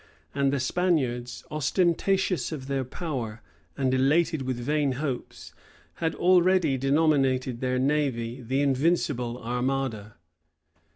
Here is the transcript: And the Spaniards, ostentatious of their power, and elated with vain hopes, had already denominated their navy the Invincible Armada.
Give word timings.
And 0.33 0.51
the 0.51 0.59
Spaniards, 0.59 1.43
ostentatious 1.51 2.51
of 2.51 2.65
their 2.65 2.83
power, 2.83 3.43
and 3.77 3.93
elated 3.93 4.41
with 4.41 4.57
vain 4.59 4.93
hopes, 4.93 5.53
had 5.97 6.15
already 6.15 6.75
denominated 6.75 7.59
their 7.61 7.77
navy 7.77 8.41
the 8.41 8.61
Invincible 8.61 9.37
Armada. 9.43 10.15